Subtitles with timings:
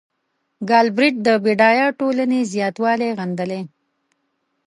[0.69, 3.61] ګالبرېټ د بډایه ټولنې زیاتوالی غندلی.